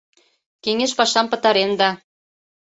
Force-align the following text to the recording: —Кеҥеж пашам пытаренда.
—Кеҥеж 0.63 0.91
пашам 0.97 1.27
пытаренда. 1.31 1.89